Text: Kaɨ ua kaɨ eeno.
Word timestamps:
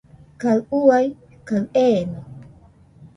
Kaɨ 0.41 0.57
ua 0.83 0.97
kaɨ 1.47 1.63
eeno. 1.85 2.19